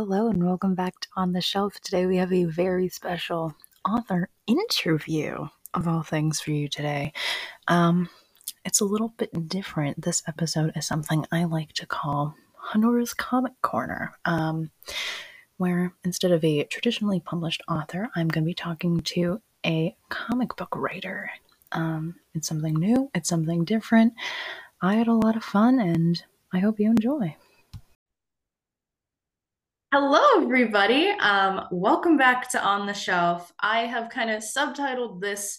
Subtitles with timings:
[0.00, 1.78] hello, and welcome back to On the Shelf.
[1.82, 3.54] Today we have a very special
[3.86, 7.12] author interview of all things for you today.
[7.68, 8.08] Um,
[8.64, 10.00] it's a little bit different.
[10.00, 12.34] This episode is something I like to call
[12.74, 14.70] Honora's Comic Corner, um,
[15.58, 20.56] where instead of a traditionally published author, I'm going to be talking to a comic
[20.56, 21.30] book writer.
[21.72, 24.14] Um, it's something new, it's something different.
[24.80, 27.36] I had a lot of fun, and I hope you enjoy.
[29.92, 31.08] Hello, everybody.
[31.08, 33.52] Um, welcome back to On the Shelf.
[33.58, 35.58] I have kind of subtitled this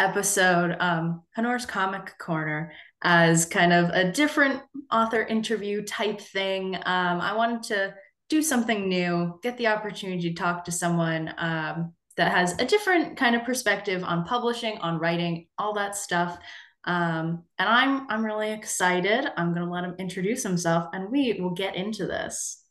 [0.00, 2.72] episode, um, Honor's Comic Corner,
[3.02, 4.60] as kind of a different
[4.90, 6.74] author interview type thing.
[6.74, 7.94] Um, I wanted to
[8.28, 13.16] do something new, get the opportunity to talk to someone um, that has a different
[13.16, 16.36] kind of perspective on publishing, on writing, all that stuff.
[16.82, 19.30] Um, and I'm I'm really excited.
[19.36, 22.64] I'm going to let him introduce himself, and we will get into this.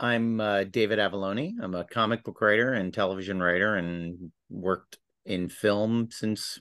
[0.00, 1.52] I'm uh, David Avallone.
[1.62, 6.58] I'm a comic book writer and television writer, and worked in film since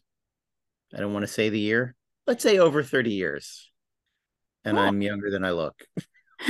[0.93, 1.95] I don't want to say the year.
[2.27, 3.71] Let's say over 30 years.
[4.65, 4.85] And cool.
[4.85, 5.75] I'm younger than I look.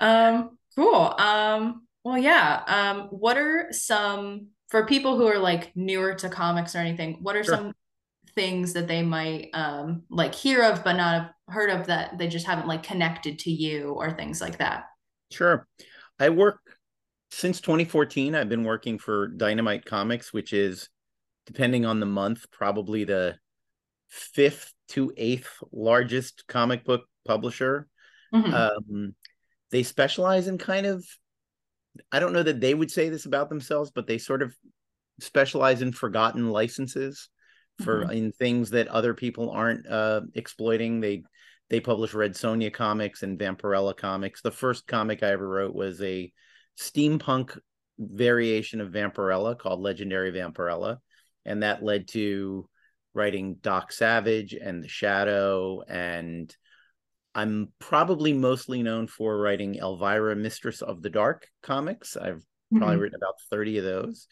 [0.00, 1.14] um, cool.
[1.18, 2.62] Um, well, yeah.
[2.66, 7.18] Um, what are some for people who are like newer to comics or anything?
[7.20, 7.54] What are sure.
[7.54, 7.74] some
[8.34, 12.28] things that they might um like hear of but not have heard of that they
[12.28, 14.84] just haven't like connected to you or things like that.
[15.30, 15.66] Sure.
[16.18, 16.60] I work
[17.32, 20.88] since 2014 i've been working for dynamite comics which is
[21.46, 23.36] depending on the month probably the
[24.08, 27.86] fifth to eighth largest comic book publisher.
[28.34, 28.52] Mm-hmm.
[28.52, 29.14] um,
[29.70, 31.04] they specialize in kind of
[32.12, 34.54] i don't know that they would say this about themselves but they sort of
[35.20, 37.28] specialize in forgotten licenses
[37.80, 38.12] for mm-hmm.
[38.12, 41.00] in things that other people aren't uh, exploiting.
[41.00, 41.22] They
[41.68, 44.42] they publish Red Sonja comics and Vampirella comics.
[44.42, 46.32] The first comic I ever wrote was a
[46.78, 47.58] steampunk
[47.98, 50.98] variation of Vampirella called Legendary Vampirella,
[51.44, 52.68] and that led to
[53.14, 56.54] writing Doc Savage and The Shadow and
[57.34, 62.16] I'm probably mostly known for writing Elvira, Mistress of the Dark comics.
[62.16, 63.02] I've probably mm-hmm.
[63.02, 64.26] written about 30 of those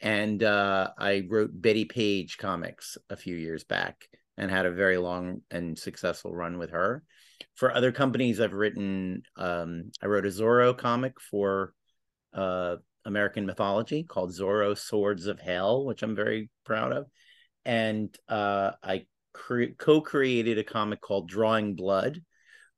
[0.00, 4.98] and uh, I wrote Bettie Page comics a few years back and had a very
[4.98, 7.02] long and successful run with her.
[7.54, 9.22] For other companies, I've written.
[9.36, 11.74] Um, I wrote a Zorro comic for
[12.32, 17.06] uh, American mythology called Zorro Swords of Hell, which I'm very proud of,
[17.64, 22.22] and uh, I cre- co-created a comic called Drawing Blood,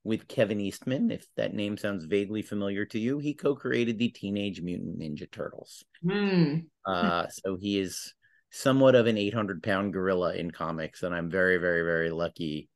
[0.05, 1.11] with Kevin Eastman.
[1.11, 5.85] If that name sounds vaguely familiar to you, he co-created the Teenage Mutant Ninja Turtles.
[6.05, 6.67] Mm.
[6.87, 8.15] Uh, so he is
[8.51, 12.71] somewhat of an 800 pound gorilla in comics, and I'm very, very, very lucky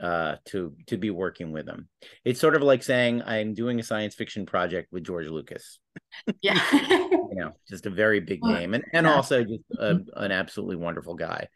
[0.00, 1.88] uh, to to be working with him.
[2.24, 5.78] It's sort of like saying I'm doing a science fiction project with George Lucas.
[6.40, 9.14] Yeah, you know, just a very big name, and and yeah.
[9.14, 11.48] also just a, an absolutely wonderful guy.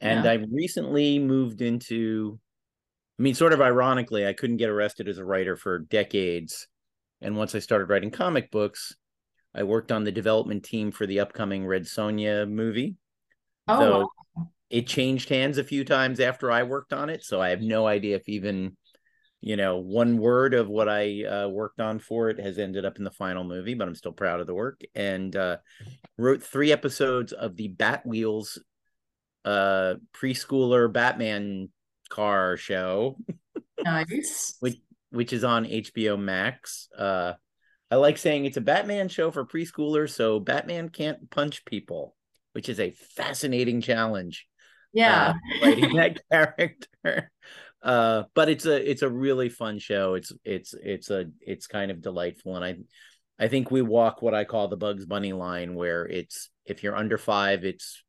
[0.00, 0.32] And yeah.
[0.32, 2.38] I recently moved into
[3.18, 6.68] I mean, sort of ironically, I couldn't get arrested as a writer for decades.
[7.20, 8.94] And once I started writing comic books,
[9.54, 12.96] I worked on the development team for the upcoming Red Sonja movie.
[13.66, 14.50] Oh, wow.
[14.70, 17.24] it changed hands a few times after I worked on it.
[17.24, 18.76] So I have no idea if even,
[19.40, 22.98] you know, one word of what I uh, worked on for it has ended up
[22.98, 24.80] in the final movie, but I'm still proud of the work.
[24.94, 25.56] And uh,
[26.16, 28.58] wrote three episodes of the Batwheels
[29.44, 31.70] uh, preschooler Batman
[32.08, 33.16] car show.
[33.84, 34.56] Nice.
[34.60, 34.76] which
[35.10, 36.88] which is on HBO Max.
[36.96, 37.34] Uh
[37.90, 42.14] I like saying it's a Batman show for preschoolers, so Batman can't punch people,
[42.52, 44.46] which is a fascinating challenge.
[44.92, 47.30] Yeah, uh, writing that character.
[47.82, 50.14] Uh, but it's a it's a really fun show.
[50.14, 52.76] It's it's it's a it's kind of delightful, and I
[53.38, 56.96] I think we walk what I call the Bugs Bunny line, where it's if you're
[56.96, 58.02] under five, it's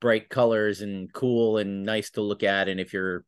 [0.00, 3.24] bright colors and cool and nice to look at, and if you're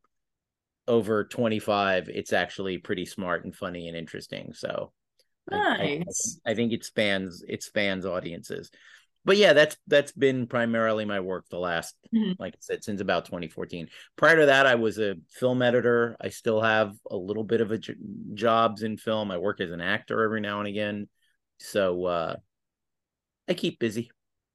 [0.87, 4.91] over 25 it's actually pretty smart and funny and interesting so
[5.49, 8.71] nice I, I, I, think it spans it spans audiences.
[9.23, 12.33] But yeah that's that's been primarily my work the last mm-hmm.
[12.37, 16.15] like i said since about 2014 prior to that i was a film editor.
[16.21, 17.95] I still have a little bit of a j-
[18.35, 19.31] jobs in film.
[19.31, 21.07] I work as an actor every now and again.
[21.59, 22.35] So uh
[23.49, 24.11] i keep busy.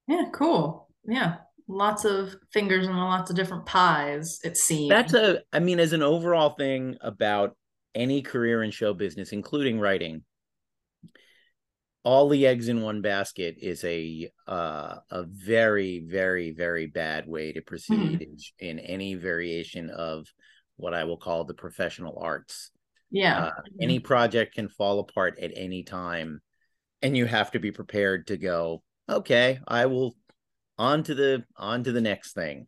[0.06, 0.88] Yeah cool.
[1.04, 1.38] Yeah
[1.70, 5.92] lots of fingers and lots of different pies it seems that's a i mean as
[5.92, 7.56] an overall thing about
[7.94, 10.22] any career in show business including writing
[12.02, 17.52] all the eggs in one basket is a uh, a very very very bad way
[17.52, 18.22] to proceed mm-hmm.
[18.58, 20.26] in, in any variation of
[20.76, 22.70] what i will call the professional arts
[23.10, 23.46] Yeah.
[23.46, 23.50] Uh,
[23.80, 26.40] any project can fall apart at any time.
[27.02, 30.14] And you have to be prepared to go, okay, I will
[30.80, 32.66] on to the on to the next thing.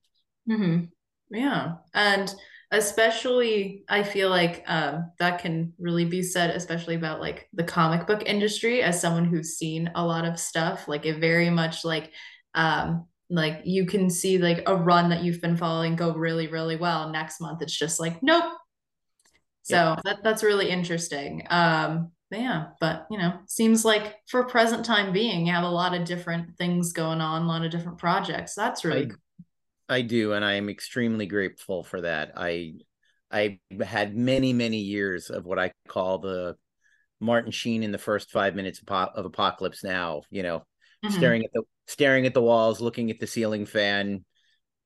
[0.48, 0.84] Mm-hmm.
[1.30, 1.76] Yeah.
[1.94, 2.32] And
[2.70, 8.06] especially I feel like um, that can really be said, especially about like the comic
[8.06, 10.88] book industry as someone who's seen a lot of stuff.
[10.88, 12.12] Like it very much like
[12.54, 16.76] um like you can see like a run that you've been following go really, really
[16.76, 17.08] well.
[17.10, 18.52] Next month it's just like, nope.
[19.62, 20.02] So yep.
[20.04, 21.46] that, that's really interesting.
[21.48, 25.68] Um, but yeah, but you know, seems like for present time being, you have a
[25.68, 28.54] lot of different things going on, a lot of different projects.
[28.54, 29.16] That's really I, cool.
[29.90, 32.32] I do, and I am extremely grateful for that.
[32.34, 32.76] I
[33.30, 36.56] I had many, many years of what I call the
[37.20, 40.22] Martin Sheen in the first five minutes of Apocalypse Now.
[40.30, 40.58] You know,
[41.04, 41.14] mm-hmm.
[41.14, 44.24] staring at the staring at the walls, looking at the ceiling fan.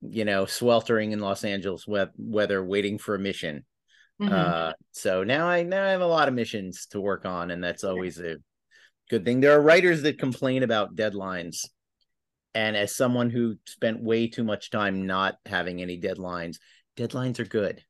[0.01, 3.65] You know, sweltering in Los Angeles weather, waiting for a mission.
[4.21, 4.33] Mm-hmm.
[4.33, 7.63] Uh, so now I now I have a lot of missions to work on, and
[7.63, 8.37] that's always a
[9.11, 9.41] good thing.
[9.41, 11.67] There are writers that complain about deadlines,
[12.55, 16.57] and as someone who spent way too much time not having any deadlines,
[16.97, 17.83] deadlines are good.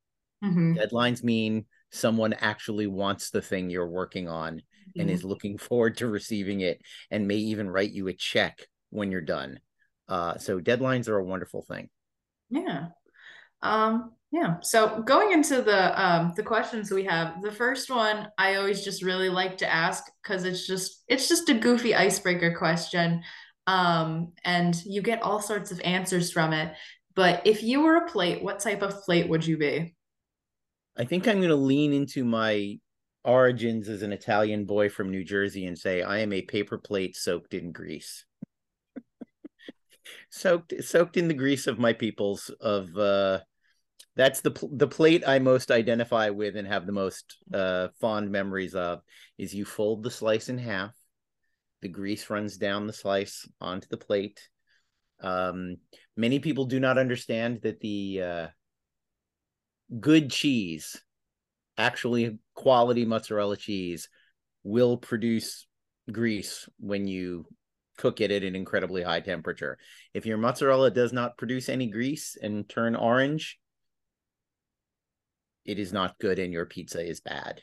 [0.44, 0.74] Mm-hmm.
[0.74, 5.00] Deadlines mean someone actually wants the thing you're working on mm-hmm.
[5.00, 6.80] and is looking forward to receiving it,
[7.10, 9.60] and may even write you a check when you're done.
[10.08, 11.88] Uh, so deadlines are a wonderful thing.
[12.50, 12.88] Yeah.
[13.62, 14.56] Um, yeah.
[14.60, 19.02] So going into the um the questions we have, the first one I always just
[19.02, 23.22] really like to ask because it's just it's just a goofy icebreaker question.
[23.66, 26.74] Um, and you get all sorts of answers from it.
[27.14, 29.94] But if you were a plate, what type of plate would you be?
[30.98, 32.78] I think I'm going to lean into my
[33.24, 37.16] origins as an Italian boy from New Jersey and say I am a paper plate
[37.16, 38.26] soaked in grease.
[40.30, 43.40] soaked soaked in the grease of my peoples of uh
[44.16, 48.74] that's the the plate I most identify with and have the most uh, fond memories
[48.74, 49.02] of
[49.38, 50.92] is you fold the slice in half,
[51.82, 54.48] the grease runs down the slice onto the plate.
[55.20, 55.76] Um,
[56.16, 58.46] many people do not understand that the uh,
[60.00, 60.96] good cheese,
[61.76, 64.08] actually quality mozzarella cheese,
[64.64, 65.66] will produce
[66.10, 67.46] grease when you
[67.98, 69.78] cook it at an incredibly high temperature.
[70.14, 73.58] If your mozzarella does not produce any grease and turn orange,
[75.66, 77.60] it is not good and your pizza is bad.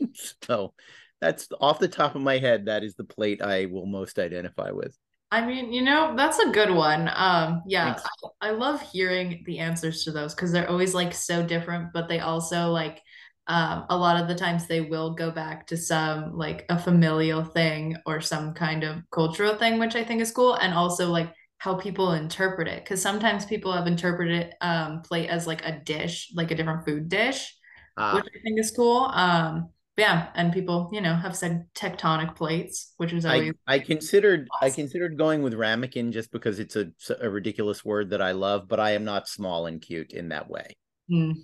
[0.42, 0.74] so
[1.20, 2.66] that's off the top of my head.
[2.66, 4.96] That is the plate I will most identify with.
[5.30, 7.10] I mean, you know, that's a good one.
[7.14, 7.98] Um, yeah,
[8.42, 12.06] I, I, love hearing the answers to those because they're always like so different, but
[12.06, 13.00] they also like
[13.46, 17.44] um, a lot of the times they will go back to some like a familial
[17.44, 20.54] thing or some kind of cultural thing, which I think is cool.
[20.54, 21.32] And also like
[21.62, 26.28] how people interpret it because sometimes people have interpreted um, plate as like a dish
[26.34, 27.54] like a different food dish
[27.96, 32.34] uh, which i think is cool um yeah and people you know have said tectonic
[32.34, 34.66] plates which is always i, I considered awesome.
[34.66, 38.66] i considered going with ramekin just because it's a, a ridiculous word that i love
[38.66, 40.66] but i am not small and cute in that way
[41.08, 41.34] mm.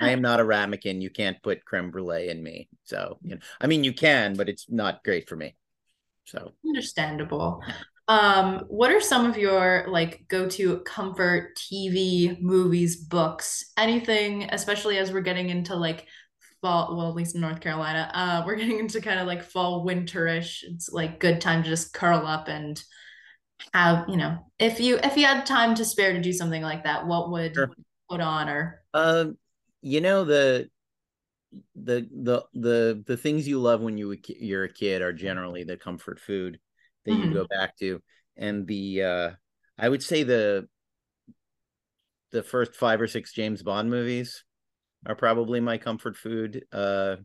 [0.00, 1.02] I am not a ramekin.
[1.02, 2.70] You can't put creme brulee in me.
[2.84, 5.56] So, you know, I mean, you can, but it's not great for me.
[6.24, 7.60] So understandable.
[8.06, 15.10] Um, what are some of your like go-to comfort TV, movies, books, anything, especially as
[15.10, 16.06] we're getting into like
[16.60, 19.86] fall, well, at least in North Carolina, uh, we're getting into kind of like fall
[19.86, 20.62] winterish.
[20.64, 22.82] It's like good time to just curl up and
[23.72, 26.84] have, you know, if you if you had time to spare to do something like
[26.84, 27.70] that, what would sure.
[28.10, 29.38] put on or um
[29.80, 30.68] you know the
[31.74, 35.76] the the the the things you love when you you're a kid are generally the
[35.76, 36.58] comfort food
[37.04, 37.28] that mm-hmm.
[37.28, 38.00] you go back to
[38.36, 39.30] and the uh
[39.78, 40.66] i would say the
[42.32, 44.44] the first five or six james bond movies
[45.06, 47.16] are probably my comfort food uh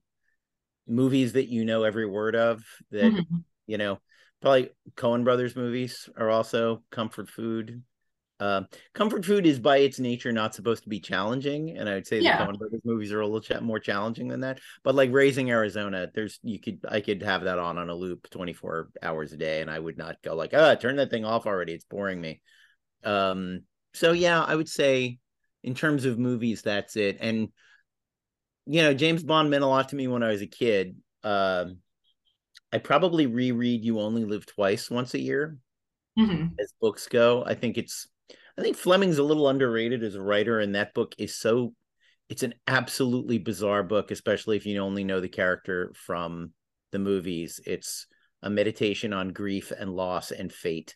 [0.88, 3.38] movies that you know every word of that mm-hmm.
[3.68, 4.00] you know
[4.42, 7.84] probably Coen brothers movies are also comfort food
[8.40, 8.62] uh,
[8.94, 12.20] comfort food is by its nature not supposed to be challenging, and I would say
[12.20, 12.38] yeah.
[12.38, 14.60] the Coen Brothers movies are a little ch- more challenging than that.
[14.84, 18.30] But like Raising Arizona, there's you could I could have that on on a loop
[18.30, 21.46] 24 hours a day, and I would not go like, ah, turn that thing off
[21.46, 21.74] already.
[21.74, 22.42] It's boring me.
[23.04, 25.20] Um, so yeah, I would say
[25.64, 27.18] in terms of movies, that's it.
[27.20, 27.50] And
[28.66, 30.96] you know, James Bond meant a lot to me when I was a kid.
[31.24, 31.80] Um,
[32.72, 35.58] I probably reread You Only Live Twice once a year.
[36.18, 36.54] Mm-hmm.
[36.60, 38.08] As books go, I think it's
[38.60, 41.74] I think Fleming's a little underrated as a writer, and that book is so
[42.28, 46.52] it's an absolutely bizarre book, especially if you only know the character from
[46.92, 47.62] the movies.
[47.66, 48.06] It's
[48.44, 50.96] a meditation on grief and loss and fate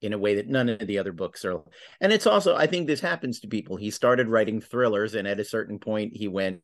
[0.00, 1.62] in a way that none of the other books are.
[2.00, 3.76] And it's also, I think this happens to people.
[3.76, 6.62] He started writing thrillers, and at a certain point, he went,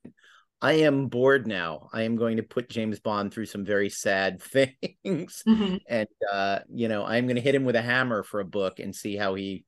[0.63, 1.91] I am bored now.
[1.93, 4.41] I am going to put James Bond through some very sad
[5.05, 5.43] things.
[5.47, 5.81] Mhm.
[5.87, 8.81] And uh, you know, I'm going to hit him with a hammer for a book
[8.81, 9.67] and see how he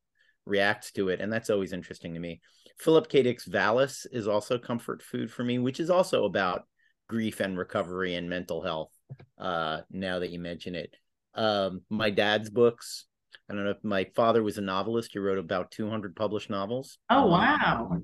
[0.48, 1.20] reacts to it.
[1.20, 2.40] And that's always interesting to me.
[2.78, 3.22] Philip K.
[3.22, 6.62] Dick's Valis is also comfort food for me, which is also about
[7.08, 8.92] grief and recovery and mental health.
[9.38, 10.94] Uh, now that you mention it,
[11.34, 13.06] um, my dad's books.
[13.50, 15.12] I don't know if my father was a novelist.
[15.12, 16.98] He wrote about 200 published novels.
[17.08, 17.98] Oh Among- wow.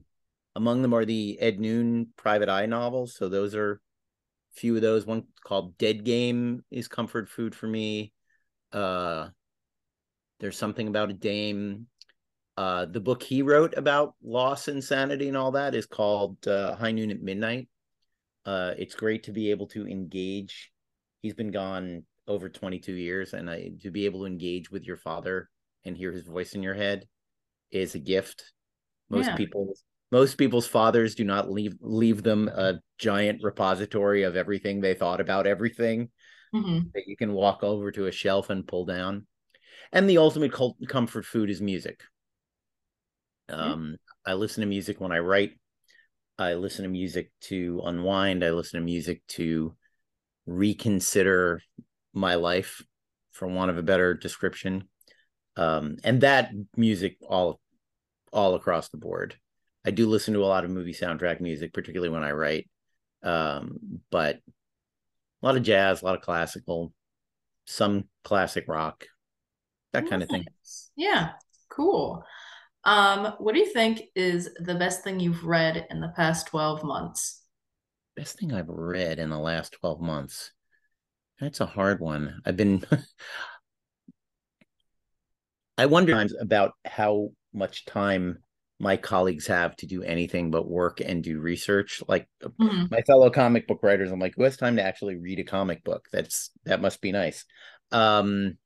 [0.57, 3.15] Among them are the Ed Noon Private Eye novels.
[3.17, 5.05] So those are a few of those.
[5.05, 8.13] One called Dead Game is comfort food for me.
[8.73, 9.29] Uh,
[10.41, 11.87] there's something about a dame.
[12.57, 16.93] Uh, the book he wrote about loss, insanity, and all that is called uh, High
[16.93, 17.69] Noon at Midnight.
[18.47, 20.71] Uh, it's great to be able to engage.
[21.23, 24.97] He's been gone over 22 years, and I, to be able to engage with your
[24.97, 25.49] father
[25.85, 27.07] and hear his voice in your head
[27.71, 28.53] is a gift.
[29.11, 29.37] Most Yeah.
[29.37, 29.75] people,
[30.13, 35.21] most people's fathers do not leave leave them a giant repository of everything they thought
[35.21, 36.11] about everything
[36.55, 36.93] Mhm.
[36.93, 39.27] that you can walk over to a shelf and pull down.
[39.93, 42.03] And the ultimate cult- comfort food is music.
[43.49, 43.97] Um,
[44.27, 45.53] I listen to music when I write.
[46.39, 48.45] I listen to music to unwind.
[48.45, 49.75] I listen to music to
[50.47, 51.61] reconsider
[52.13, 52.83] my life,
[53.33, 54.89] for want of a better description.
[55.57, 57.61] Um, and that music all
[58.33, 59.37] all across the board.
[59.87, 62.69] I do listen to a lot of movie soundtrack music, particularly when I write.
[63.23, 66.93] Um, but a lot of jazz, a lot of classical,
[67.67, 69.07] some classic rock,
[69.93, 70.45] that kind of thing.
[70.97, 71.33] Yeah,
[71.69, 72.25] cool.
[72.85, 76.85] Um, what do you think is the best thing you've read in the past 12
[76.85, 77.43] months?
[78.17, 80.53] Best thing I've read in the last 12 months.
[81.41, 82.41] That's a hard one.
[82.45, 82.85] I've been
[85.79, 88.39] I wonder times about how much time
[88.79, 92.03] my colleagues have to do anything but work and do research.
[92.07, 92.91] Like Mhm.
[92.91, 95.83] my fellow comic book writers, I'm like, who has time to actually read a comic
[95.85, 96.07] book?
[96.13, 97.45] That's that must be nice.
[97.91, 98.59] Um,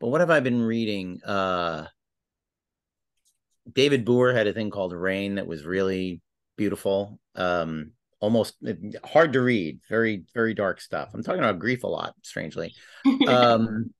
[0.00, 1.20] but what have I been reading?
[1.24, 1.86] Uh,
[3.72, 6.20] David Booher had a thing called Rain that was really
[6.56, 7.18] beautiful.
[7.34, 8.56] Um, almost
[9.04, 11.10] hard to read, very very dark stuff.
[11.14, 12.74] I'm talking about grief a lot, strangely.
[13.28, 13.90] Um,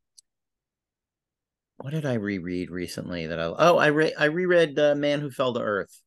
[1.79, 5.31] what did I reread recently that I oh I re I reread uh, Man Who
[5.31, 6.01] Fell to Earth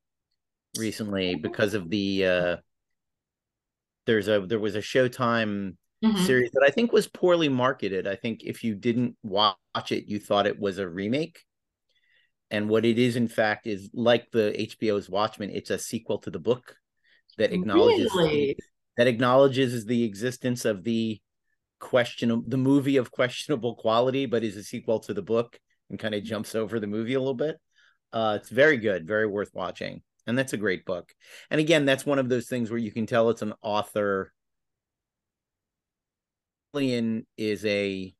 [0.77, 2.57] recently because of the uh
[4.05, 6.25] there's a there was a Showtime Mhm.
[6.25, 8.07] series that I think was poorly marketed.
[8.07, 11.43] I think if you didn't watch it, you thought it was a remake.
[12.49, 15.49] And what it is, in fact, is like the HBO's Watchmen.
[15.49, 16.75] It's a sequel to the book
[17.37, 18.57] that acknowledges Really?
[18.97, 21.21] that acknowledges the existence of the
[21.79, 26.15] question the movie of questionable quality, but is a sequel to the book and kind
[26.15, 27.57] of jumps over the movie a little bit.
[28.11, 31.13] Uh, it's very good, very worth watching, and that's a great book.
[31.51, 34.33] And again, that's one of those things where you can tell it's an author.
[36.73, 38.13] Alien is a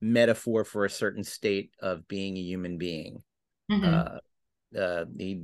[0.00, 3.22] metaphor for a certain state of being a human being.
[3.70, 3.84] Mhm.
[3.84, 5.40] Uh, uh, the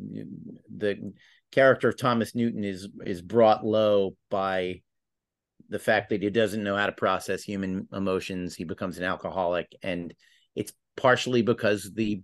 [0.76, 1.12] the
[1.50, 4.82] character of Thomas Newton is is brought low by
[5.68, 8.54] the fact that he doesn't know how to process human emotions.
[8.54, 10.12] He becomes an alcoholic, and
[10.54, 12.22] it's partially because the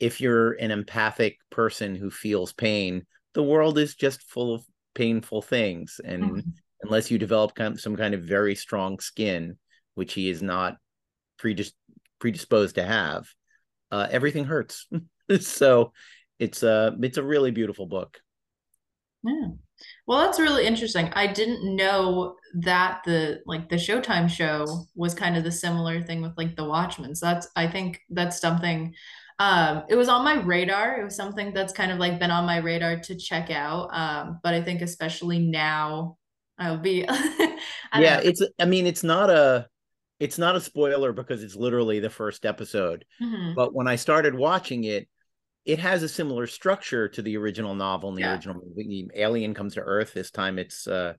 [0.00, 5.42] if you're an empathic person who feels pain, the world is just full of painful
[5.42, 6.52] things, and Mhm.
[6.82, 9.58] unless you develop kind some kind of very strong skin,
[9.94, 10.76] which he is not
[12.18, 13.28] predisposed to have,
[13.92, 14.88] uh, everything hurts.
[15.40, 15.92] so
[16.38, 18.18] it's a it's a really beautiful book.
[19.22, 19.48] Yeah.
[20.06, 21.10] Well, that's really interesting.
[21.12, 26.22] I didn't know that the like the Showtime show was kind of the similar thing
[26.22, 27.14] with like the Watchmen.
[27.14, 28.94] So that's I think that's something
[29.38, 31.00] um it was on my radar.
[31.00, 33.90] It was something that's kind of like been on my radar to check out.
[33.92, 36.16] Um, but I think especially now
[36.58, 38.20] I'll be yeah, know.
[38.24, 39.68] it's I mean it's not a
[40.22, 43.04] it's not a spoiler because it's literally the first episode.
[43.20, 43.56] Mhm.
[43.56, 45.08] But when I started watching it,
[45.64, 48.34] it has a similar structure to the original novel and the Yeah.
[48.34, 49.08] original movie.
[49.16, 50.12] Alien comes to Earth.
[50.12, 51.14] This time it's uh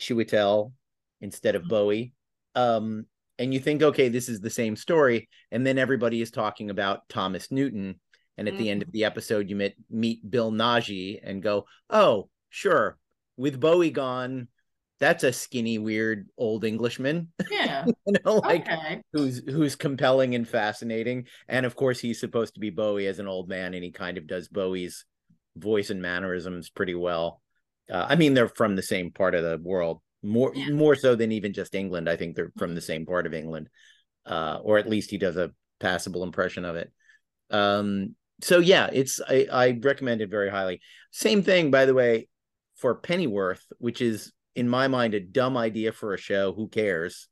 [0.00, 0.72] Chiwetel
[1.20, 2.14] instead of Bowie.
[2.56, 3.06] Um,
[3.38, 5.28] and you think, okay, this is the same story.
[5.52, 8.00] And then everybody is talking about Thomas Newton.
[8.38, 12.28] And at the end of the episode, you met, meet Bill Nighy and go, oh,
[12.50, 12.98] sure.
[13.36, 14.48] With Bowie gone,
[14.98, 17.84] that's a skinny, weird old Englishman, Yeah.
[18.06, 19.02] you know, like Okay.
[19.12, 21.26] who's who's compelling and fascinating.
[21.48, 24.18] And of course, he's supposed to be Bowie as an old man, and he kind
[24.18, 25.04] of does Bowie's
[25.56, 27.40] voice and mannerisms pretty well.
[27.90, 30.70] Uh, I mean, they're from the same part of the world, more Yeah.
[30.70, 32.08] more so than even just England.
[32.08, 33.68] I think they're from the same part of England,
[34.26, 36.90] uh, or at least he does a passable impression of it.
[37.50, 40.80] Um, so yeah, it's I, I recommend it very highly.
[41.10, 42.28] Same thing, by the way,
[42.76, 46.52] for Pennyworth, which is in my mind a dumb idea for a show.
[46.52, 47.28] Who cares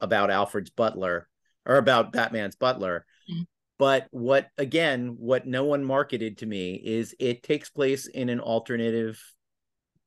[0.00, 1.28] about Alfred's butler
[1.64, 3.04] or about Batman's butler?
[3.30, 3.42] Mm-hmm.
[3.78, 8.40] But what again, what no one marketed to me is it takes place in an
[8.40, 9.22] alternative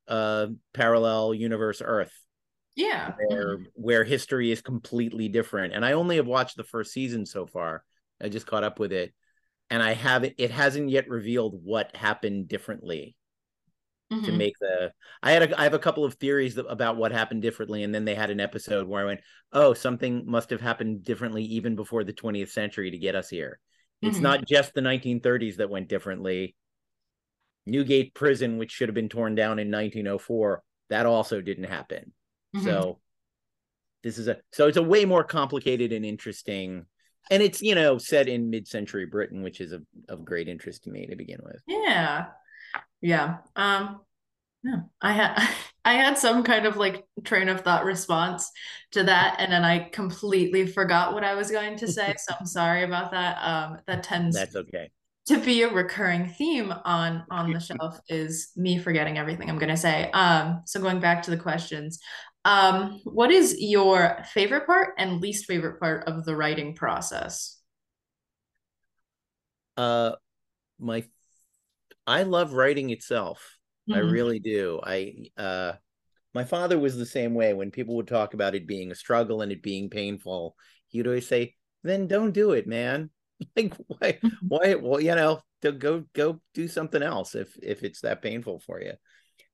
[0.07, 2.13] uh parallel universe Earth.
[2.75, 3.13] Yeah.
[3.27, 3.63] Where mm-hmm.
[3.75, 5.73] where history is completely different.
[5.73, 7.83] And I only have watched the first season so far.
[8.21, 9.13] I just caught up with it.
[9.69, 13.15] And I haven't it hasn't yet revealed what happened differently
[14.11, 14.25] mm-hmm.
[14.25, 17.41] to make the I had a I have a couple of theories about what happened
[17.41, 21.03] differently and then they had an episode where I went, "Oh, something must have happened
[21.03, 23.59] differently even before the 20th century to get us here."
[24.03, 24.09] Mm-hmm.
[24.09, 26.55] It's not just the 1930s that went differently.
[27.65, 32.13] Newgate prison which should have been torn down in 1904, that also didn't happen.
[32.55, 32.65] Mm-hmm.
[32.65, 32.99] So
[34.03, 36.85] this is a so it's a way more complicated and interesting
[37.29, 40.89] and it's you know set in mid-century britain which is of, of great interest to
[40.89, 42.27] me to begin with yeah
[43.01, 43.37] yeah.
[43.55, 44.01] Um
[44.63, 44.81] yeah.
[45.01, 45.49] I had
[45.85, 48.51] I had some kind of like train of thought response
[48.91, 52.13] to that and then I completely forgot what I was going to say.
[52.17, 53.37] so I'm sorry about that.
[53.41, 54.91] Um that tends That's okay.
[55.27, 59.69] To be a recurring theme on on the shelf is me forgetting everything I'm going
[59.69, 60.09] to say.
[60.11, 61.99] Um so going back to the questions.
[62.45, 67.57] Um what is your favorite part and least favorite part of the writing process?
[69.77, 70.11] Uh
[70.79, 71.05] my
[72.09, 73.57] I love writing itself.
[73.87, 73.99] Mm-hmm.
[73.99, 74.79] I really do.
[74.83, 75.73] I uh
[76.33, 79.41] my father was the same way when people would talk about it being a struggle
[79.41, 80.55] and it being painful.
[80.87, 83.11] He'd always say, "Then don't do it, man."
[83.55, 84.47] like why mm-hmm.
[84.47, 88.81] why well, you know, go go do something else if if it's that painful for
[88.81, 88.93] you.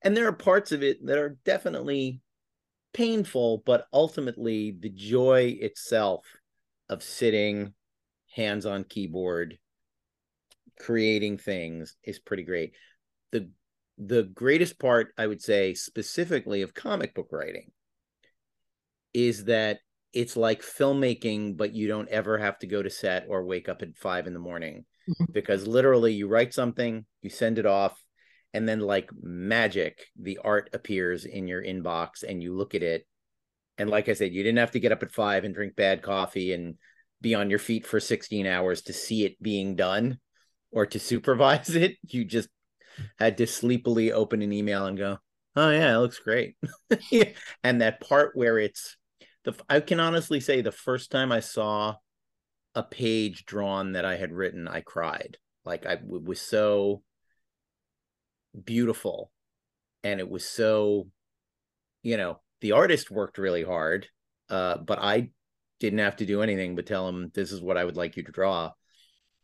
[0.02, 2.20] And there are parts of it that are definitely
[2.94, 6.24] painful, but ultimately the joy itself
[6.88, 7.74] of sitting
[8.30, 9.58] hands on keyboard
[10.78, 12.74] creating things is pretty great.
[13.32, 13.50] The
[13.98, 17.70] the greatest part I would say specifically of comic book writing
[19.14, 19.78] is that
[20.12, 23.82] it's like filmmaking, but you don't ever have to go to set or wake up
[23.82, 25.32] at five in the morning mm-hmm.
[25.32, 27.98] because literally you write something, you send it off,
[28.54, 33.06] and then like magic, the art appears in your inbox and you look at it.
[33.78, 36.02] And like I said, you didn't have to get up at five and drink bad
[36.02, 36.76] coffee and
[37.20, 40.18] be on your feet for 16 hours to see it being done
[40.76, 41.96] or to supervise it.
[42.02, 42.50] You just
[43.18, 45.18] had to sleepily open an email and go,
[45.56, 46.56] "Oh yeah, it looks great."
[47.64, 48.96] and that part where it's
[49.44, 51.96] the I can honestly say the first time I saw
[52.74, 55.38] a page drawn that I had written, I cried.
[55.64, 57.02] Like I was so
[58.64, 59.32] beautiful
[60.04, 61.08] and it was so
[62.02, 64.06] you know, the artist worked really hard,
[64.48, 65.30] uh, but I
[65.80, 68.22] didn't have to do anything but tell him this is what I would like you
[68.22, 68.72] to draw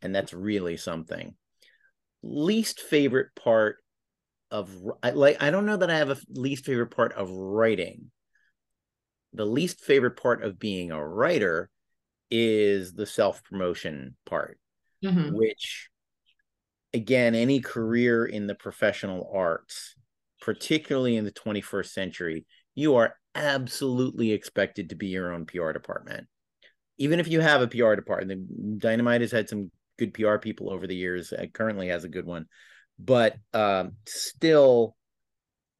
[0.03, 1.35] and that's really something.
[2.21, 3.77] Least favorite part
[4.51, 8.11] of I like I don't know that I have a least favorite part of writing.
[9.33, 11.69] The least favorite part of being a writer
[12.29, 14.59] is the self-promotion part,
[15.03, 15.35] mm-hmm.
[15.35, 15.89] which
[16.93, 19.95] again, any career in the professional arts,
[20.41, 26.27] particularly in the 21st century, you are absolutely expected to be your own PR department.
[26.99, 30.87] Even if you have a PR department, Dynamite has had some good PR people over
[30.87, 31.31] the years.
[31.31, 32.45] It currently has a good one,
[32.99, 34.95] but um, still,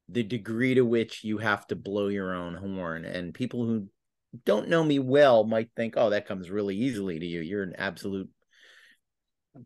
[0.08, 3.88] the degree to which you have to blow your own horn, and people who
[4.44, 7.40] don't know me well might think, "Oh, that comes really easily to you.
[7.40, 8.28] You're an absolute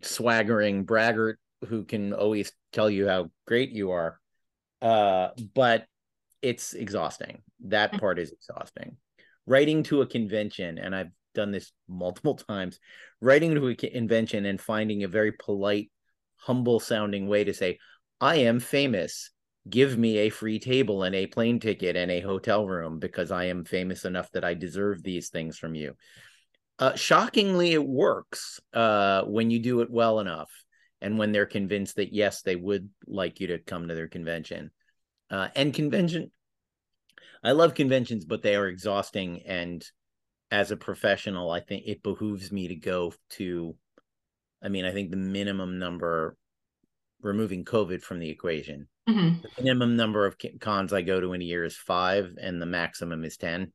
[0.02, 4.20] swaggering braggart who can always tell you how great you are."
[4.80, 5.86] Uh, but
[6.42, 7.42] it's exhausting.
[7.64, 8.96] That part is exhausting.
[9.46, 12.80] Writing to a convention, and I've done this multiple times
[13.20, 15.90] writing to a convention and finding a very polite
[16.36, 17.78] humble sounding way to say
[18.20, 19.30] i am famous.
[19.68, 23.44] Give me a free table and a plane ticket and a hotel room because i
[23.44, 25.94] am famous enough that i deserve these things from you.
[26.78, 30.50] Uh, shockingly it works uh, when you do it well enough
[31.00, 34.70] and when they're convinced that yes they would like you to come to their convention.
[35.30, 36.30] Uh, and convention
[37.44, 39.84] i love conventions but they are exhausting and
[40.50, 43.74] as a professional, I think it behooves me to go to,
[44.62, 46.36] I mean, I think the minimum number,
[47.20, 49.42] removing COVID from the equation, mm-hmm.
[49.42, 52.66] the minimum number of cons I go to in a year is five, and the
[52.66, 53.72] maximum is 10.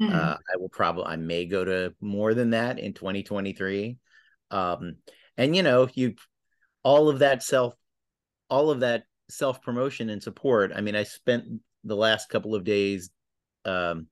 [0.00, 0.14] Mm-hmm.
[0.14, 3.96] Uh, I will probably, I may go to more than that in 2023.
[4.50, 4.96] Um,
[5.36, 6.14] and, you know, you,
[6.82, 7.74] all of that self,
[8.48, 10.72] all of that self promotion and support.
[10.74, 11.44] I mean, I spent
[11.82, 13.10] the last couple of days,
[13.64, 14.06] um,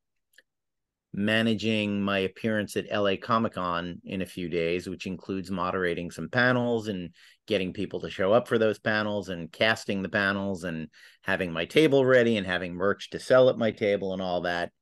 [1.16, 6.29] managing my appearance at LA Comic Con in a few days, which includes moderating some
[6.29, 7.11] panels and
[7.46, 10.88] getting people to show up for those panels and casting the panels and
[11.22, 14.72] having my table ready and having merch to sell at my table and all that.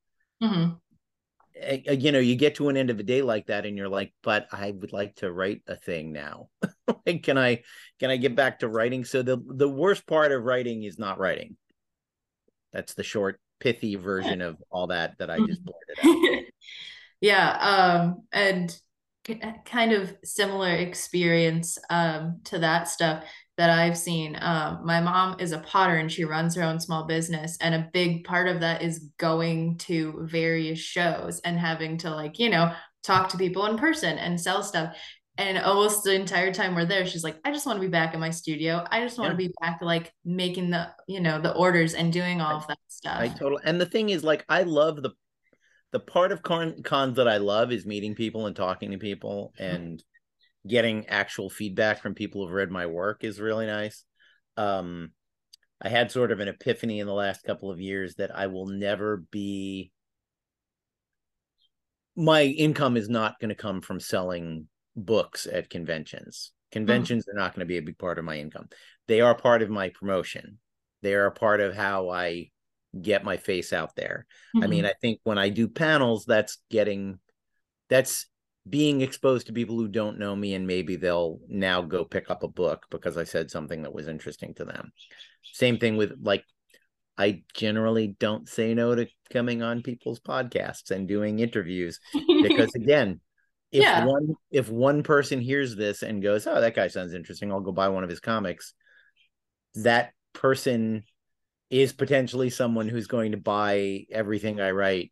[0.43, 0.73] Mm-hmm.
[1.93, 4.15] You know, you get to an end of a day like that, and you're like,
[4.23, 6.49] "But I would like to write a thing now.
[7.07, 7.63] like, can I?
[8.01, 11.19] Can I get back to writing?" So the the worst part of writing is not
[11.19, 11.57] writing.
[12.73, 16.45] That's the short pithy version of all that that I just blurted out.
[17.21, 18.77] yeah, um, and
[19.65, 23.25] kind of similar experience um, to that stuff
[23.57, 24.37] that I've seen.
[24.41, 27.89] Um, my mom is a potter and she runs her own small business, and a
[27.93, 32.73] big part of that is going to various shows and having to like you know
[33.03, 34.97] talk to people in person and sell stuff
[35.39, 38.15] and almost the entire time we're there she's like i just want to be back
[38.15, 39.33] in my studio i just want yeah.
[39.33, 42.79] to be back like making the you know the orders and doing all of that
[42.89, 45.11] stuff i totally and the thing is like i love the
[45.93, 49.53] the part of con- cons that i love is meeting people and talking to people
[49.59, 49.75] mm-hmm.
[49.75, 50.05] and
[50.67, 54.05] getting actual feedback from people who've read my work is really nice
[54.57, 55.11] um
[55.81, 58.67] i had sort of an epiphany in the last couple of years that i will
[58.67, 59.91] never be
[62.15, 66.53] my income is not going to come from selling books at conventions.
[66.71, 67.37] Conventions mm-hmm.
[67.37, 68.69] are not going to be a big part of my income.
[69.09, 70.59] They are part of my promotion.
[71.03, 72.51] They are a part of how I
[73.01, 74.27] get my face out there.
[74.55, 74.65] Mm-hmm.
[74.65, 77.19] I mean, I think when I do panels, that's getting
[77.89, 78.27] that's
[78.69, 82.45] being exposed to people who don't know me and maybe they'll now go pick up
[82.45, 84.93] a book because I said something that was interesting to them.
[85.53, 86.45] Same thing with like
[87.19, 91.99] I generally don't say no to coming on people's podcasts and doing interviews
[92.43, 93.21] because again,
[93.73, 94.05] if yeah.
[94.05, 97.51] one if one person hears this and goes, "Oh, that guy sounds interesting.
[97.51, 98.75] I'll go buy one of his comics."
[99.77, 101.05] That person
[101.71, 105.11] is potentially someone who's going to buy everything I write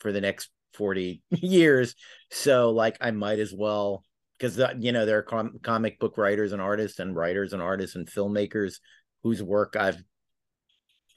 [0.00, 1.94] for the next 40 years.
[2.30, 4.04] So like I might as well
[4.38, 7.62] because uh, you know there are com- comic book writers and artists and writers and
[7.62, 8.80] artists and filmmakers
[9.22, 10.02] whose work I've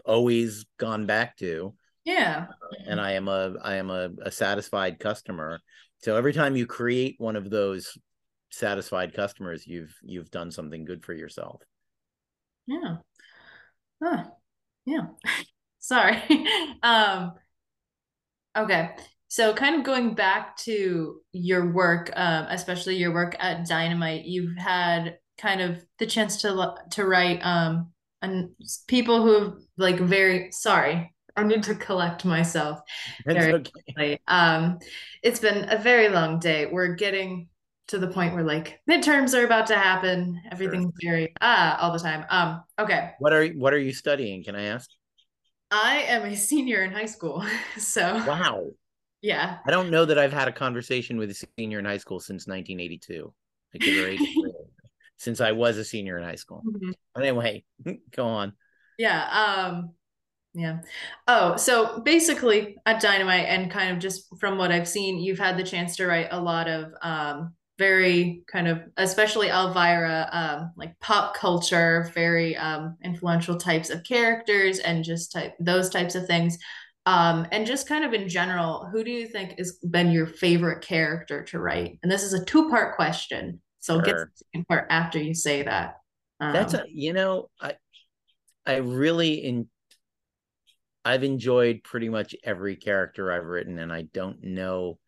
[0.06, 1.73] always gone back to.
[2.06, 2.47] Yeah.
[2.86, 5.60] And I am a I am a, a satisfied customer
[6.00, 7.98] so every time you create one of those
[8.52, 11.62] satisfied customers, you've you've done something good for yourself.
[12.66, 12.98] Yeah.
[14.04, 14.26] Huh.
[14.86, 15.08] Yeah.
[15.80, 16.22] Sorry.
[16.84, 17.34] um
[18.58, 18.92] okay.
[19.30, 24.58] So kind of going back to your work, um, especially your work at Dynamite, you've
[24.58, 28.50] had kind of the chance to to write um and
[28.88, 32.80] people who have like very sorry I need to collect myself.
[33.26, 33.54] Very
[33.97, 34.19] okay.
[34.28, 34.80] Um,
[35.21, 36.65] it's been a very long day.
[36.65, 37.47] We're getting
[37.88, 40.41] to the point where like midterms are about to happen.
[40.52, 41.12] Everything's sure.
[41.12, 42.26] very ah all the time.
[42.30, 43.12] Um, okay.
[43.19, 44.43] What are what are you studying?
[44.43, 44.89] Can I ask?
[45.69, 47.45] I am a senior in high school.
[47.78, 48.67] So wow.
[49.21, 49.58] Yeah.
[49.65, 52.47] I don't know that I've had a conversation with a senior in high school since
[52.47, 53.34] 1982.
[53.73, 54.19] Like
[55.17, 56.63] since I was a senior in high school.
[56.67, 56.91] Mm-hmm.
[57.13, 57.63] But anyway,
[58.12, 58.54] go on.
[58.97, 59.28] Yeah.
[59.30, 59.93] Um,
[60.58, 60.80] yeah.
[61.28, 65.56] Oh, so basically at Dynamite and kind of just from what I've seen, you've had
[65.56, 71.00] the chance to write a lot of um, very kind of, especially Elvira, um, like
[71.00, 76.58] pop culture, very um, influential types of characters and just type those types of things.
[77.06, 80.82] Um, and just kind of in general, who do you think has been your favorite
[80.82, 82.00] character to write?
[82.02, 83.62] And this is a two part question.
[83.80, 84.04] So sure.
[84.04, 85.98] get the second part after you say that.
[86.39, 87.74] That's a, um, you know, I,
[88.65, 89.70] I really in
[91.08, 95.00] I've enjoyed pretty much every character I've written, and I don't know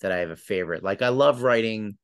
[0.00, 0.82] that I have a favorite.
[0.82, 1.96] Like I love writing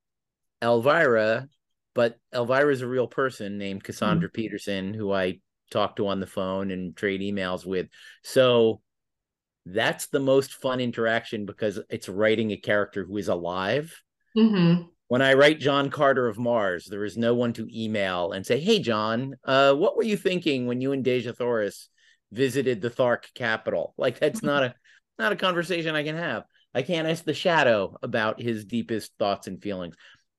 [0.63, 1.49] Elvira,
[1.93, 4.41] but Elvira is a real person named Cassandra mm-hmm.
[4.41, 7.89] Peterson, who I talk to on the phone and trade emails with.
[8.23, 8.83] So
[9.67, 14.01] that's the most fun interaction because it's writing a character who is alive.
[14.37, 14.85] Mm-hmm.
[15.09, 18.61] When I write John Carter of Mars, there is no one to email and say,
[18.61, 21.89] "Hey, John, uh, what were you thinking when you and Dejah Thoris
[22.33, 23.95] visited the Thark capital.
[23.97, 24.75] Like that's not a
[25.19, 26.45] not a conversation I can have.
[26.75, 29.97] I can't ask the Shadow about his deepest thoughts and feelings.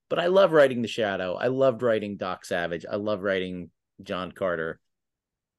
[0.10, 1.36] But I love writing the Shadow.
[1.36, 2.86] I loved writing Doc Savage.
[2.90, 3.70] I love writing
[4.04, 4.80] John Carter.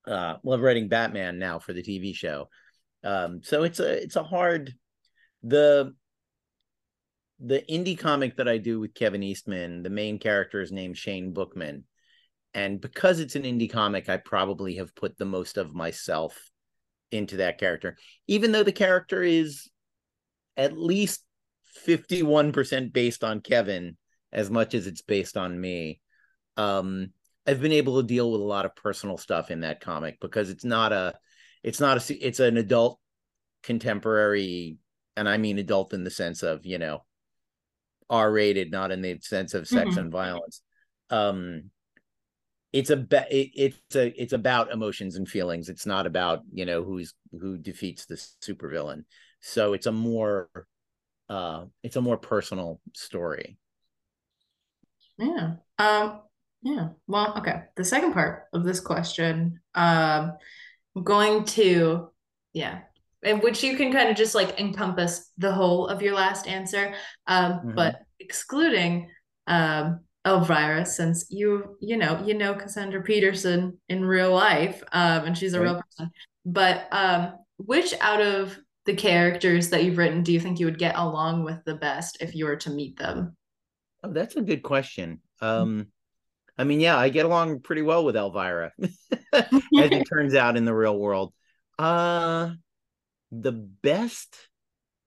[0.07, 2.49] Uh, love writing Batman now for the TV show.
[3.05, 4.75] Um, so it's a it's a hard
[5.43, 5.95] the
[7.41, 9.83] the indie comic that I do with Kevin Eastman.
[9.83, 11.85] The main character is named Shane Bookman,
[12.55, 16.51] and because it's an indie comic i probably have put the most of myself
[17.11, 19.71] into that character even though the character is
[20.57, 21.25] at least
[21.87, 23.97] 51% based on kevin
[24.33, 26.01] as much as it's based on me
[26.57, 27.09] um
[27.47, 30.51] i've been able to deal with a lot of personal stuff in that comic because
[30.51, 31.15] it's not a
[31.63, 32.99] it's not a it's an adult
[33.63, 34.79] contemporary
[35.17, 37.05] and I mean adult in the sense of you know
[38.11, 39.99] R rated, not in the sense of sex mm-hmm.
[39.99, 40.63] and violence.
[41.11, 41.71] Um,
[42.73, 45.69] it's a it, it's a it's about emotions and feelings.
[45.69, 49.05] It's not about you know who's who defeats the supervillain.
[49.41, 50.49] So it's a more
[51.29, 53.59] uh it's a more personal story.
[55.19, 55.55] Yeah.
[55.79, 56.21] Um
[56.63, 56.91] yeah.
[57.09, 57.65] Well, okay.
[57.77, 60.33] The second part of this question, um,
[60.95, 62.11] I'm going to,
[62.53, 62.83] yeah,
[63.23, 66.95] in which you can kind of just like encompass the whole of your last answer,
[67.27, 67.75] um, mm-hmm.
[67.75, 69.11] but excluding
[69.49, 75.39] um, Elvira, since you you know you know Cassandra Peterson in real life, um, and
[75.39, 75.65] she's a right.
[75.65, 76.11] real person.
[76.45, 80.79] But um, which out of the characters that you've written do you think you would
[80.79, 83.37] get along with the best if you were to meet them?
[84.03, 85.21] Oh, that's a good question.
[85.41, 85.89] Um,
[86.59, 88.73] I mean, yeah, I get along pretty well with Elvira,
[89.33, 91.33] as it turns out in the real world.
[91.79, 92.51] Uh
[93.33, 94.37] the best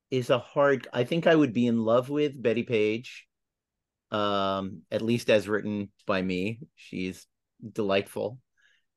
[0.09, 3.27] is a hard I think I would be in love with Bettie Page.
[4.15, 6.59] Um, at least as written by me.
[6.75, 7.27] She's
[7.69, 8.39] delightful.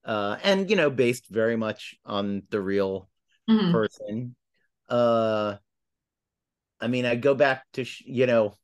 [0.04, 3.08] Uh, and you know, based very much on the real
[3.50, 3.72] mm-hmm.
[3.72, 4.36] person.
[4.88, 5.56] Uh
[6.80, 8.54] I mean, I go back to you know,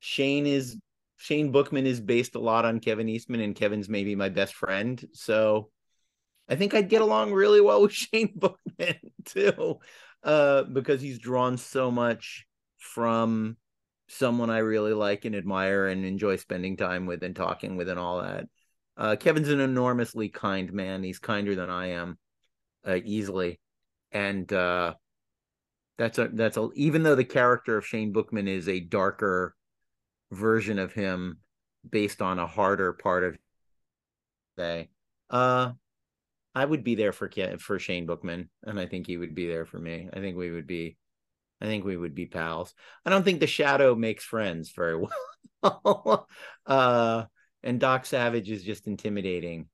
[0.00, 0.76] Shane is
[1.16, 5.02] Shane Bookman is based a lot on Kevin Eastman, and Kevin's maybe my best friend.
[5.12, 5.70] So
[6.48, 9.78] I think I'd get along really well with Shane Bookman too,
[10.22, 12.46] uh, because he's drawn so much
[12.78, 13.56] from
[14.12, 17.98] someone I really like and admire and enjoy spending time with and talking with and
[17.98, 18.46] all that.
[18.96, 21.02] Uh, Kevin's an enormously kind man.
[21.02, 22.18] He's kinder than I am,
[22.86, 23.58] uh, easily,
[24.10, 24.94] and uh,
[25.98, 29.54] that's a that's a even though the character of Shane Bookman is a darker
[30.30, 31.38] version of him
[31.88, 33.38] based on a harder part of
[34.56, 34.90] day.
[35.30, 35.72] Uh
[36.54, 39.64] I would be there for for Shane Bookman, and I think he would be there
[39.64, 40.08] for me.
[40.12, 40.96] I think we would be,
[41.62, 42.74] I think we would be pals.
[43.06, 45.06] I don't think the Shadow makes friends very
[45.62, 46.28] well.
[46.66, 47.24] uh,
[47.62, 49.68] and Doc Savage is just intimidating.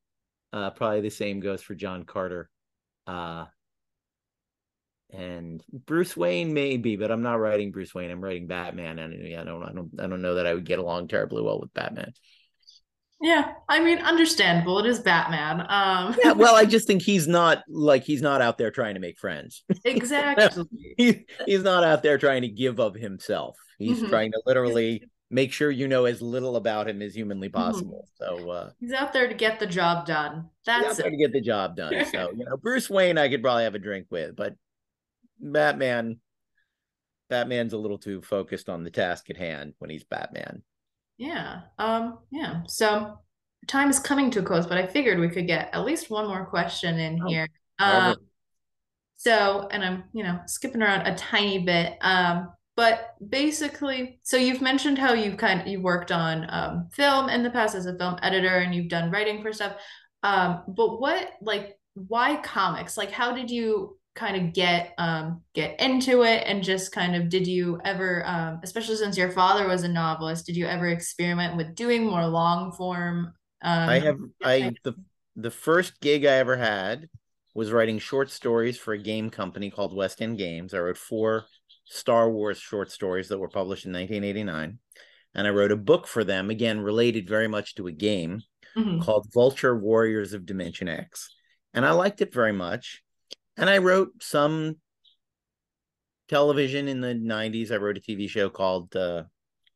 [0.53, 2.47] Uh, probably the same goes for John Carter.
[3.07, 3.45] Uh,
[5.09, 8.11] and Bruce Wayne maybe, but I'm not writing Bruce Wayne.
[8.11, 10.77] I'm writing Batman, and I don't, I don't, I don't know that I would get
[10.77, 12.13] along terribly well with Batman.
[13.21, 14.79] Yeah, I mean, understandable.
[14.79, 15.61] It is Batman.
[15.67, 19.01] Um, yeah, well, I just think he's not like he's not out there trying to
[19.01, 19.63] make friends.
[19.83, 20.65] Exactly.
[20.97, 23.57] he, he's not out there trying to give of himself.
[23.77, 24.09] He's mm-hmm.
[24.09, 27.61] trying to literally make sure you know as little about him as humanly mm-hmm.
[27.61, 28.07] possible.
[28.21, 28.39] Mm-hmm.
[28.39, 30.49] So uh, he's out there to get the job done.
[30.65, 31.03] That's it.
[31.03, 32.05] to get the job done.
[32.05, 34.55] So you know, Bruce Wayne, I could probably have a drink with, but
[35.41, 36.19] Batman,
[37.29, 40.63] Batman's a little too focused on the task at hand when he's Batman.
[41.19, 41.61] Yeah.
[41.77, 42.61] Um, yeah.
[42.67, 43.19] So
[43.67, 46.27] time is coming to a close, but I figured we could get at least one
[46.27, 47.47] more question in oh, here.
[47.77, 48.15] Um,
[49.17, 51.97] so, and I'm, you know, skipping around a tiny bit.
[51.99, 57.27] Um, but basically, so you've mentioned how you've kind of you worked on um, film
[57.27, 59.75] in the past as a film editor, and you've done writing for stuff.
[60.23, 62.95] Um, but what, like, why comics?
[62.95, 67.29] Like, how did you kind of get um, get into it and just kind of
[67.29, 71.55] did you ever um, especially since your father was a novelist did you ever experiment
[71.55, 74.93] with doing more long form um, i have i the
[75.35, 77.07] the first gig i ever had
[77.55, 81.45] was writing short stories for a game company called west end games i wrote four
[81.85, 84.79] star wars short stories that were published in 1989
[85.35, 88.41] and i wrote a book for them again related very much to a game
[88.75, 89.01] mm-hmm.
[89.01, 91.33] called vulture warriors of dimension x
[91.73, 93.01] and i liked it very much
[93.59, 94.77] and I wrote some
[96.29, 97.71] television in the 90s.
[97.71, 99.23] I wrote a TV show called uh,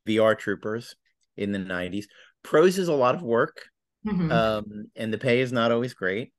[0.08, 0.96] VR Troopers
[1.36, 2.06] in the 90s.
[2.44, 3.66] Prose is a lot of work,
[4.06, 4.32] mm-hmm.
[4.32, 6.32] um, and the pay is not always great.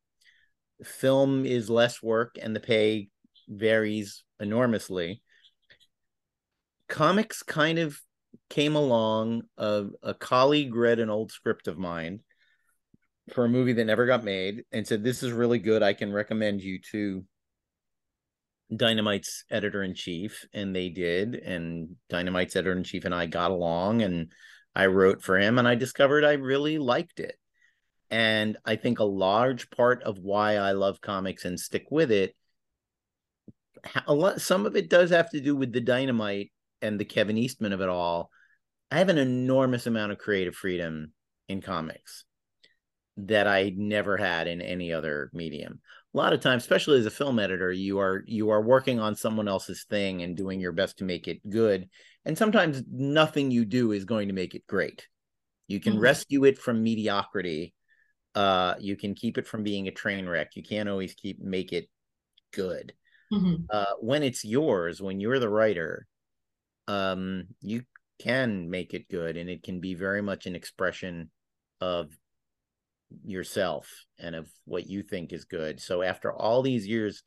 [0.83, 3.09] Film is less work, and the pay
[3.49, 5.23] varies enormously.
[6.89, 8.01] Comics kind of
[8.49, 9.43] came along.
[9.59, 12.21] A, a colleague read an old script of mine
[13.33, 15.83] for a movie that never got made and said, This is really good.
[15.83, 17.25] I can recommend you to
[18.75, 21.35] Dynamite's editor in chief, and they did.
[21.35, 24.33] And Dynamite's editor in chief and I got along, and
[24.75, 27.37] I wrote for him, and I discovered I really liked it.
[28.11, 32.37] And I think a large part of why I love comics and stick with it,
[34.07, 37.39] a lot, some of it does have to do with the Dynamite and the Kevin
[37.39, 38.31] Eastman of it all.
[38.91, 41.13] I have an enormous amount of creative freedom
[41.49, 42.25] in comics
[43.17, 45.81] that I never had in any other medium
[46.15, 49.17] a lot of times especially as a film editor you are you are working on
[49.17, 51.89] someone else's thing and doing your best to make it good
[52.25, 55.09] and sometimes nothing you do is going to make it great
[55.67, 56.03] you can mm-hmm.
[56.03, 57.75] rescue it from mediocrity
[58.35, 61.73] uh you can keep it from being a train wreck you can't always keep make
[61.73, 61.89] it
[62.53, 62.93] good
[63.33, 63.65] mm-hmm.
[63.71, 66.07] uh, when it's yours, when you're the writer,
[66.89, 67.83] um, you
[68.21, 71.31] can make it good, and it can be very much an expression
[71.81, 72.11] of
[73.25, 73.89] yourself
[74.19, 75.81] and of what you think is good.
[75.81, 77.23] So after all these years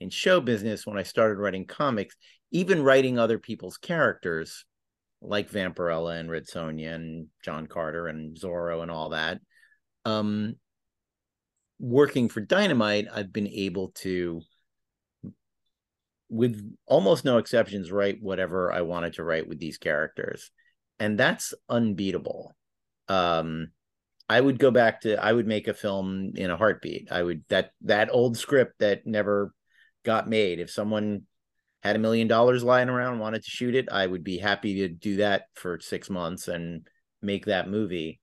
[0.00, 2.16] in show business, when I started writing comics,
[2.50, 4.64] even writing other people's characters
[5.22, 9.40] like Vampirella and Red Sonja and John Carter and Zorro and all that,
[10.04, 10.56] um,
[11.78, 14.42] working for Dynamite, I've been able to,
[16.28, 20.50] with almost no exceptions, write whatever I wanted to write with these characters,
[20.98, 22.54] and that's unbeatable.
[23.08, 23.72] Um,
[24.30, 27.10] I would go back to I would make a film in a heartbeat.
[27.10, 29.52] I would that that old script that never
[30.04, 30.60] got made.
[30.60, 31.22] If someone
[31.82, 34.88] had a million dollars lying around wanted to shoot it, I would be happy to
[34.88, 36.86] do that for 6 months and
[37.20, 38.20] make that movie.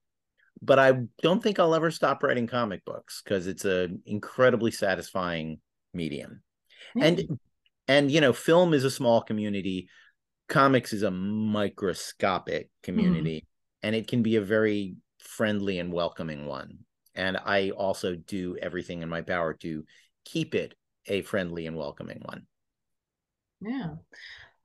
[0.62, 5.60] But I don't think I'll ever stop writing comic books cuz it's an incredibly satisfying
[5.92, 6.42] medium.
[6.96, 7.02] Mm-hmm.
[7.02, 7.38] And
[7.86, 9.90] and you know, film is a small community,
[10.48, 13.86] comics is a microscopic community mm-hmm.
[13.86, 14.96] and it can be a very
[15.38, 16.78] friendly and welcoming one.
[17.14, 19.84] And I also do everything in my power to
[20.24, 20.74] keep it
[21.06, 22.44] a friendly and welcoming one.
[23.60, 23.90] Yeah.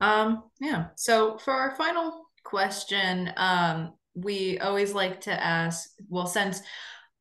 [0.00, 0.86] Um, yeah.
[0.96, 6.60] So for our final question, um, we always like to ask, well, since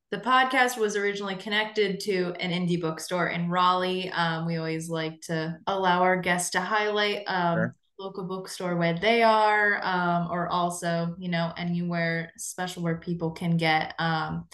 [0.09, 5.21] the podcast was originally connected to an indie bookstore in Raleigh, um, we always like
[5.27, 10.49] to allow our guests to highlight um, sure local bookstore where they are, um, or
[10.49, 14.45] also, you know, anywhere special where people can get um,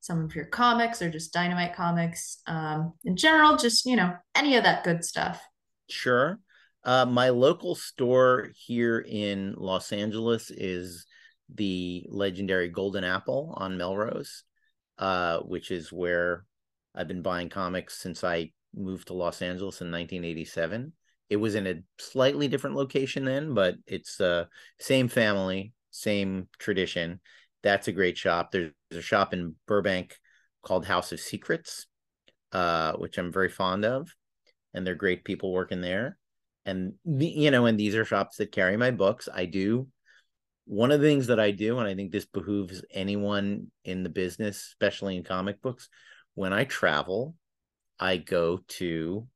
[0.00, 4.56] some of your comics or just dynamite comics um, in general, just, you know, any
[4.56, 5.40] of that good stuff.
[5.88, 6.40] Sure.
[6.84, 11.06] Uh, my local store here in Los Angeles is
[11.54, 14.42] the legendary Golden Apple on Melrose,
[14.98, 16.44] uh, which is where
[16.94, 20.92] I've been buying comics since I moved to Los Angeles in 1987
[21.28, 24.44] it was in a slightly different location then, but it's uh
[24.78, 27.20] same family, same tradition.
[27.62, 28.52] That's a great shop.
[28.52, 30.16] There's a shop in Burbank
[30.62, 31.86] called House of Secrets,
[32.52, 34.14] uh, which I'm very fond of,
[34.72, 36.18] and they're great people working there.
[36.64, 39.28] And the, you know, and these are shops that carry my books.
[39.32, 39.88] I do
[40.66, 44.08] one of the things that I do, and I think this behooves anyone in the
[44.08, 45.88] business, especially in comic books,
[46.34, 47.34] when I travel,
[47.98, 49.26] I go to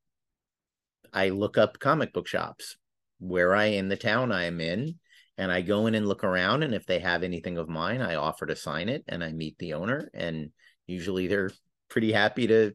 [1.13, 2.77] I look up comic book shops
[3.19, 4.99] where I in the town I am in,
[5.37, 6.63] and I go in and look around.
[6.63, 9.59] And if they have anything of mine, I offer to sign it, and I meet
[9.59, 10.11] the owner.
[10.15, 10.51] And
[10.87, 11.51] usually they're
[11.89, 12.73] pretty happy to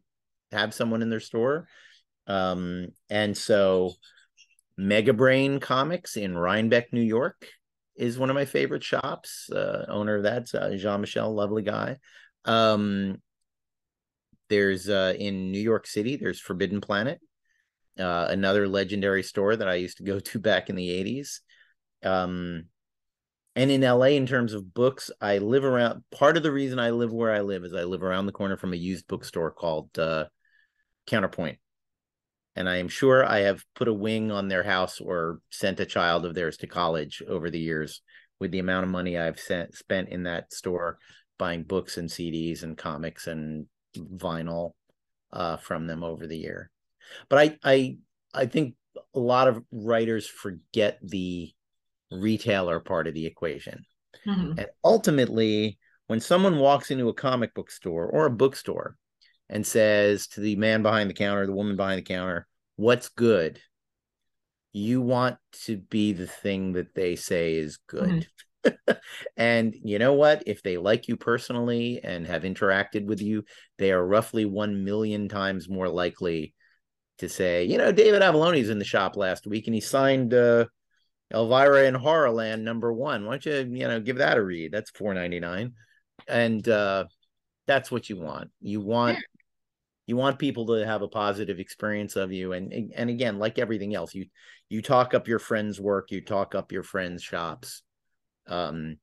[0.51, 1.67] have someone in their store.
[2.27, 3.93] Um, and so,
[4.77, 7.47] Mega Brain Comics in Rhinebeck, New York,
[7.95, 9.49] is one of my favorite shops.
[9.49, 11.97] Uh, owner of that's uh, Jean Michel, lovely guy.
[12.43, 13.21] Um,
[14.49, 17.19] there's uh, in New York City, there's Forbidden Planet,
[17.99, 21.39] uh, another legendary store that I used to go to back in the 80s.
[22.03, 22.65] Um,
[23.55, 26.03] and in LA, in terms of books, I live around.
[26.11, 28.57] Part of the reason I live where I live is I live around the corner
[28.57, 30.25] from a used bookstore called uh,
[31.07, 31.57] Counterpoint.
[32.57, 35.85] And I am sure I have put a wing on their house or sent a
[35.85, 38.01] child of theirs to college over the years
[38.39, 40.97] with the amount of money I've sent, spent in that store
[41.37, 44.71] buying books and CDs and comics and vinyl
[45.31, 46.69] uh, from them over the year.
[47.29, 47.97] But I I
[48.33, 48.75] I think
[49.13, 51.51] a lot of writers forget the
[52.11, 53.85] retailer part of the equation.
[54.27, 54.59] Mm-hmm.
[54.59, 58.95] And ultimately, when someone walks into a comic book store or a bookstore
[59.49, 63.59] and says to the man behind the counter, the woman behind the counter, what's good?
[64.73, 68.27] You want to be the thing that they say is good.
[68.65, 68.93] Mm-hmm.
[69.37, 70.43] and you know what?
[70.47, 73.43] If they like you personally and have interacted with you,
[73.77, 76.53] they are roughly 1 million times more likely
[77.19, 80.65] to say, you know, David Avallone's in the shop last week and he signed uh,
[81.33, 83.25] Elvira in Horrorland number one.
[83.25, 84.71] Why don't you, you know, give that a read?
[84.71, 85.73] That's four ninety nine,
[86.27, 87.05] and uh,
[87.67, 88.51] that's what you want.
[88.61, 89.19] You want
[90.07, 93.95] you want people to have a positive experience of you, and and again, like everything
[93.95, 94.27] else, you
[94.69, 97.81] you talk up your friends' work, you talk up your friends' shops.
[98.47, 98.97] Um,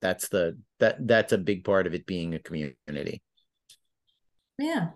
[0.00, 3.22] that's the that that's a big part of it being a community.
[4.58, 4.90] Yeah.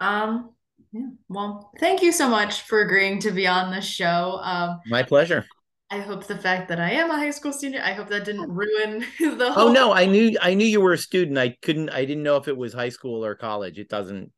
[0.00, 0.50] Um,
[0.92, 1.08] yeah.
[1.28, 4.40] Well, thank you so much for agreeing to be on the show.
[4.42, 5.46] Um, My pleasure.
[5.92, 8.48] I hope the fact that I am a high school student, I hope that didn't
[8.48, 9.68] ruin the oh, whole.
[9.68, 11.36] Oh no, I knew I knew you were a student.
[11.36, 11.90] I couldn't.
[11.90, 13.78] I didn't know if it was high school or college.
[13.78, 14.30] It doesn't.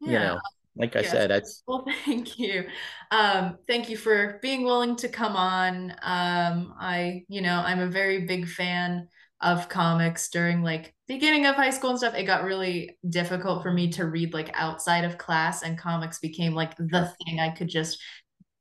[0.00, 0.10] Yeah.
[0.10, 0.40] You know,
[0.76, 1.10] like I yes.
[1.10, 1.62] said, that's.
[1.66, 2.66] Well, thank you.
[3.10, 5.90] Um, thank you for being willing to come on.
[6.02, 9.08] Um, I, you know, I'm a very big fan
[9.42, 13.70] of comics during like beginning of high school and stuff it got really difficult for
[13.70, 17.68] me to read like outside of class and comics became like the thing i could
[17.68, 17.98] just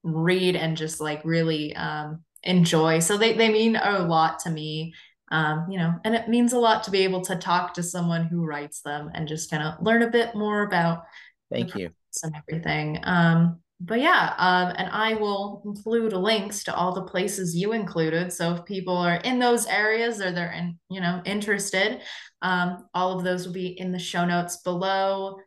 [0.04, 3.00] read and just like really um enjoy.
[3.00, 4.94] So they they mean a lot to me
[5.32, 8.26] um you know and it means a lot to be able to talk to someone
[8.26, 11.06] who writes them and just kind of learn a bit more about
[11.52, 11.90] thank you.
[12.24, 13.00] and everything.
[13.04, 18.34] Um but yeah, um, and I will include links to all the places you included.
[18.34, 22.02] So if people are in those areas or they're in, you know, interested,
[22.42, 25.38] um, all of those will be in the show notes below.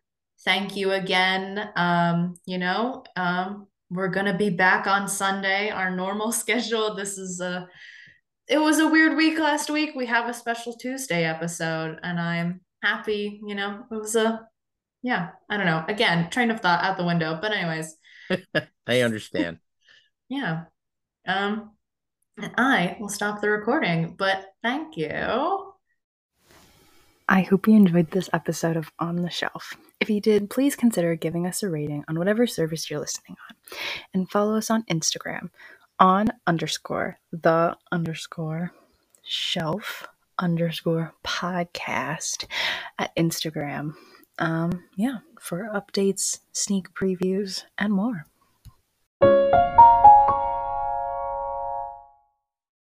[0.44, 1.68] Thank you again.
[1.74, 6.94] Um, you know, um, we're gonna be back on Sunday, our normal schedule.
[6.94, 7.68] This is a
[8.46, 9.90] it was a weird week last week.
[9.94, 14.46] We have a special Tuesday episode, and I'm happy, you know, it was a
[15.02, 15.84] yeah, I don't know.
[15.88, 17.38] Again, train of thought out the window.
[17.40, 17.97] But anyways.
[18.86, 19.58] I understand.
[20.28, 20.64] yeah.
[21.26, 21.72] Um,
[22.40, 25.72] and I will stop the recording, but thank you.
[27.28, 29.76] I hope you enjoyed this episode of On the Shelf.
[30.00, 33.78] If you did, please consider giving us a rating on whatever service you're listening on
[34.14, 35.50] and follow us on Instagram
[35.98, 38.72] on underscore the underscore
[39.24, 40.06] shelf
[40.38, 42.46] underscore podcast
[42.98, 43.94] at Instagram
[44.38, 48.26] um, yeah, for updates, sneak previews, and more.